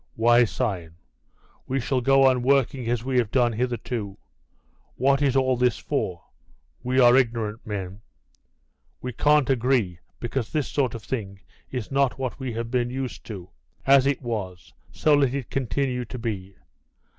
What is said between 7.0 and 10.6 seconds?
ignorant men." "We can't agree, because